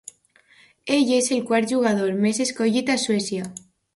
Ell 0.95 1.11
és 1.17 1.27
el 1.35 1.43
quart 1.51 1.69
jugador 1.75 2.17
més 2.25 2.41
escollit 2.47 2.93
a 2.95 2.99
Suècia. 3.07 3.45